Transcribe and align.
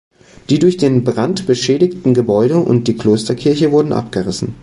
Die 0.49 0.57
durch 0.57 0.77
den 0.77 1.03
Brand 1.03 1.45
beschädigten 1.45 2.15
Gebäude 2.15 2.57
und 2.57 2.87
die 2.87 2.97
Klosterkirche 2.97 3.71
wurden 3.71 3.93
abgerissen. 3.93 4.55